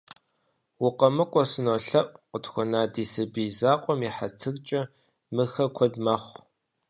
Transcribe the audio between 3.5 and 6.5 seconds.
закъуэм и хьэтыркӀэ, мыхэр куэд мэхъу.